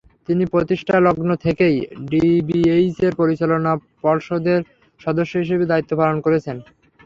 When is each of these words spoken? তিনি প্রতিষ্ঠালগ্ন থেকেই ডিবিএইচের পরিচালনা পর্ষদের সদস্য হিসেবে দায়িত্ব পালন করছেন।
তিনি 0.27 0.43
প্রতিষ্ঠালগ্ন 0.53 1.29
থেকেই 1.45 1.75
ডিবিএইচের 2.11 3.13
পরিচালনা 3.21 3.71
পর্ষদের 4.03 4.59
সদস্য 5.01 5.33
হিসেবে 5.43 5.65
দায়িত্ব 5.71 5.91
পালন 6.01 6.17
করছেন। 6.25 6.57